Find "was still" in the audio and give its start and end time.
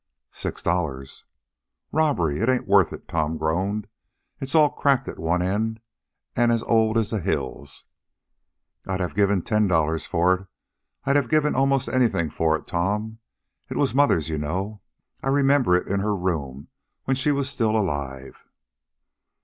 17.31-17.77